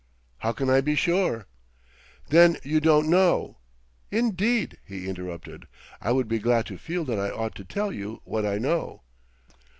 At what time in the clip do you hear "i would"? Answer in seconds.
6.01-6.27